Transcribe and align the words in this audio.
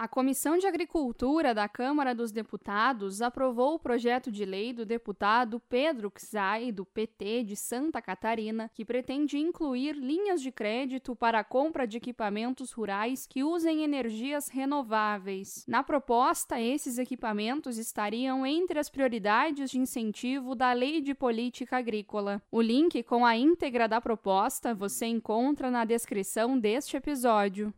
A 0.00 0.06
Comissão 0.06 0.56
de 0.56 0.64
Agricultura 0.64 1.52
da 1.52 1.68
Câmara 1.68 2.14
dos 2.14 2.30
Deputados 2.30 3.20
aprovou 3.20 3.74
o 3.74 3.78
projeto 3.80 4.30
de 4.30 4.44
lei 4.44 4.72
do 4.72 4.86
deputado 4.86 5.58
Pedro 5.68 6.12
Xai, 6.16 6.70
do 6.70 6.84
PT 6.84 7.42
de 7.42 7.56
Santa 7.56 8.00
Catarina, 8.00 8.70
que 8.72 8.84
pretende 8.84 9.38
incluir 9.38 9.96
linhas 9.96 10.40
de 10.40 10.52
crédito 10.52 11.16
para 11.16 11.40
a 11.40 11.44
compra 11.44 11.84
de 11.84 11.96
equipamentos 11.96 12.70
rurais 12.70 13.26
que 13.26 13.42
usem 13.42 13.82
energias 13.82 14.46
renováveis. 14.46 15.64
Na 15.66 15.82
proposta, 15.82 16.60
esses 16.60 16.96
equipamentos 16.96 17.76
estariam 17.76 18.46
entre 18.46 18.78
as 18.78 18.88
prioridades 18.88 19.68
de 19.68 19.80
incentivo 19.80 20.54
da 20.54 20.72
Lei 20.72 21.00
de 21.00 21.12
Política 21.12 21.76
Agrícola. 21.76 22.40
O 22.52 22.62
link 22.62 23.02
com 23.02 23.26
a 23.26 23.36
íntegra 23.36 23.88
da 23.88 24.00
proposta 24.00 24.72
você 24.72 25.06
encontra 25.06 25.72
na 25.72 25.84
descrição 25.84 26.56
deste 26.56 26.96
episódio. 26.96 27.74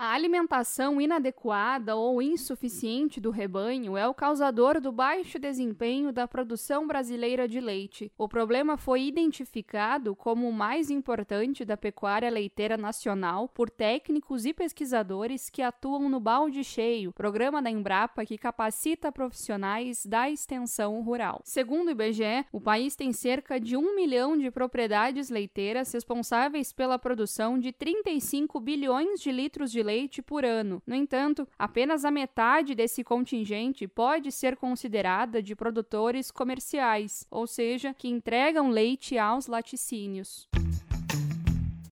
A 0.00 0.12
alimentação 0.12 1.00
inadequada 1.00 1.96
ou 1.96 2.22
insuficiente 2.22 3.20
do 3.20 3.32
rebanho 3.32 3.96
é 3.96 4.06
o 4.06 4.14
causador 4.14 4.80
do 4.80 4.92
baixo 4.92 5.40
desempenho 5.40 6.12
da 6.12 6.28
produção 6.28 6.86
brasileira 6.86 7.48
de 7.48 7.58
leite. 7.60 8.12
O 8.16 8.28
problema 8.28 8.76
foi 8.76 9.02
identificado 9.02 10.14
como 10.14 10.48
o 10.48 10.52
mais 10.52 10.88
importante 10.88 11.64
da 11.64 11.76
pecuária 11.76 12.30
leiteira 12.30 12.76
nacional 12.76 13.48
por 13.48 13.68
técnicos 13.68 14.46
e 14.46 14.54
pesquisadores 14.54 15.50
que 15.50 15.62
atuam 15.62 16.08
no 16.08 16.20
Balde 16.20 16.62
Cheio, 16.62 17.12
programa 17.12 17.60
da 17.60 17.68
Embrapa 17.68 18.24
que 18.24 18.38
capacita 18.38 19.10
profissionais 19.10 20.06
da 20.06 20.30
extensão 20.30 21.02
rural. 21.02 21.40
Segundo 21.42 21.88
o 21.88 21.90
IBGE, 21.90 22.46
o 22.52 22.60
país 22.60 22.94
tem 22.94 23.12
cerca 23.12 23.58
de 23.58 23.76
um 23.76 23.96
milhão 23.96 24.38
de 24.38 24.48
propriedades 24.48 25.28
leiteiras 25.28 25.92
responsáveis 25.92 26.72
pela 26.72 27.00
produção 27.00 27.58
de 27.58 27.72
35 27.72 28.60
bilhões 28.60 29.20
de 29.20 29.32
litros 29.32 29.72
de 29.72 29.87
leite 29.88 30.20
por 30.20 30.44
ano. 30.44 30.82
No 30.86 30.94
entanto, 30.94 31.48
apenas 31.58 32.04
a 32.04 32.10
metade 32.10 32.74
desse 32.74 33.02
contingente 33.02 33.88
pode 33.88 34.30
ser 34.30 34.54
considerada 34.54 35.42
de 35.42 35.56
produtores 35.56 36.30
comerciais, 36.30 37.26
ou 37.30 37.46
seja, 37.46 37.94
que 37.94 38.06
entregam 38.06 38.68
leite 38.68 39.16
aos 39.16 39.46
laticínios. 39.46 40.46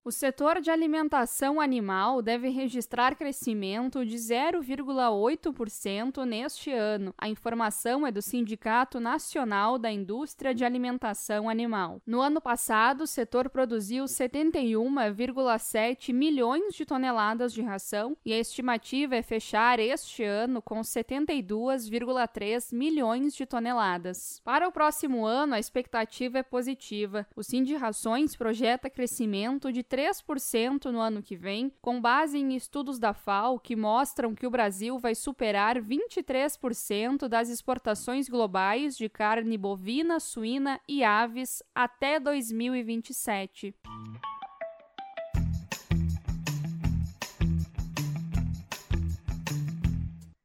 O 0.07 0.11
setor 0.11 0.61
de 0.61 0.71
alimentação 0.71 1.59
animal 1.59 2.21
deve 2.21 2.47
registrar 2.47 3.13
crescimento 3.13 4.05
de 4.05 4.15
0,8% 4.15 6.23
neste 6.23 6.71
ano. 6.71 7.13
A 7.17 7.27
informação 7.27 8.07
é 8.07 8.11
do 8.11 8.21
Sindicato 8.21 9.01
Nacional 9.01 9.77
da 9.77 9.91
Indústria 9.91 10.55
de 10.55 10.63
Alimentação 10.63 11.49
Animal. 11.49 12.01
No 12.07 12.21
ano 12.21 12.39
passado, 12.39 13.01
o 13.01 13.05
setor 13.05 13.49
produziu 13.49 14.05
71,7 14.05 16.13
milhões 16.13 16.73
de 16.73 16.85
toneladas 16.85 17.51
de 17.51 17.61
ração 17.61 18.15
e 18.23 18.31
a 18.31 18.39
estimativa 18.39 19.13
é 19.13 19.21
fechar 19.21 19.77
este 19.77 20.23
ano 20.23 20.61
com 20.61 20.79
72,3 20.79 22.73
milhões 22.73 23.35
de 23.35 23.45
toneladas. 23.45 24.39
Para 24.45 24.69
o 24.69 24.71
próximo 24.71 25.25
ano, 25.25 25.53
a 25.53 25.59
expectativa 25.59 26.39
é 26.39 26.43
positiva. 26.43 27.27
O 27.35 27.41
Rações 27.77 28.37
projeta 28.37 28.89
crescimento 28.89 29.69
de 29.69 29.83
3% 29.97 30.91
no 30.91 30.99
ano 30.99 31.23
que 31.23 31.35
vem, 31.35 31.71
com 31.81 31.99
base 31.99 32.37
em 32.37 32.55
estudos 32.55 32.99
da 32.99 33.15
FAO 33.15 33.59
que 33.59 33.75
mostram 33.75 34.35
que 34.35 34.45
o 34.45 34.49
Brasil 34.51 34.99
vai 34.99 35.15
superar 35.15 35.81
23% 35.81 37.27
das 37.27 37.49
exportações 37.49 38.29
globais 38.29 38.95
de 38.95 39.09
carne 39.09 39.57
bovina, 39.57 40.19
suína 40.19 40.79
e 40.87 41.03
aves 41.03 41.63
até 41.73 42.19
2027. 42.19 43.73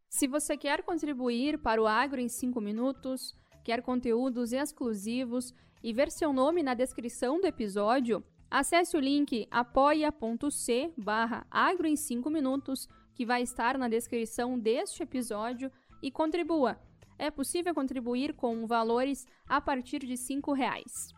Se 0.08 0.26
você 0.26 0.56
quer 0.56 0.82
contribuir 0.82 1.58
para 1.58 1.82
o 1.82 1.86
Agro 1.86 2.22
em 2.22 2.28
5 2.28 2.58
minutos, 2.58 3.34
quer 3.62 3.82
conteúdos 3.82 4.54
exclusivos 4.54 5.52
e 5.82 5.92
ver 5.92 6.10
seu 6.10 6.32
nome 6.32 6.62
na 6.62 6.72
descrição 6.72 7.38
do 7.38 7.46
episódio, 7.46 8.24
Acesse 8.52 8.94
o 8.98 9.00
link 9.00 9.48
apoia.c 9.50 10.92
barra 10.94 11.46
agro 11.50 11.86
em 11.86 11.96
5 11.96 12.28
minutos, 12.28 12.86
que 13.14 13.24
vai 13.24 13.40
estar 13.40 13.78
na 13.78 13.88
descrição 13.88 14.58
deste 14.58 15.02
episódio, 15.02 15.72
e 16.02 16.10
contribua. 16.10 16.78
É 17.18 17.30
possível 17.30 17.74
contribuir 17.74 18.34
com 18.34 18.66
valores 18.66 19.26
a 19.48 19.58
partir 19.58 20.00
de 20.00 20.16
R$ 20.16 20.54
reais. 20.54 21.14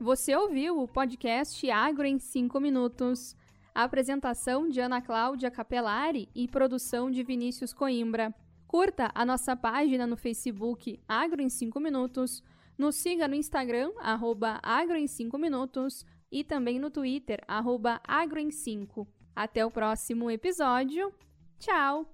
Você 0.00 0.34
ouviu 0.34 0.80
o 0.80 0.88
podcast 0.88 1.70
Agro 1.70 2.04
em 2.04 2.18
5 2.18 2.58
minutos. 2.58 3.36
A 3.72 3.84
apresentação 3.84 4.68
de 4.68 4.80
Ana 4.80 5.00
Cláudia 5.00 5.48
Capelari 5.48 6.28
e 6.34 6.48
produção 6.48 7.08
de 7.08 7.22
Vinícius 7.22 7.72
Coimbra. 7.72 8.34
Curta 8.66 9.12
a 9.14 9.24
nossa 9.24 9.54
página 9.54 10.08
no 10.08 10.16
Facebook 10.16 10.98
Agro 11.06 11.40
em 11.40 11.48
5 11.48 11.78
minutos 11.78 12.42
nos 12.82 12.96
siga 12.96 13.28
no 13.28 13.36
Instagram, 13.36 13.92
arroba 14.00 14.58
agro 14.60 14.96
em 14.96 15.06
5 15.06 15.38
minutos 15.38 16.04
e 16.32 16.42
também 16.42 16.80
no 16.80 16.90
Twitter, 16.90 17.40
arroba 17.46 18.00
agro 18.02 18.40
em 18.40 18.50
5. 18.50 19.06
Até 19.36 19.64
o 19.64 19.70
próximo 19.70 20.28
episódio. 20.28 21.14
Tchau! 21.60 22.12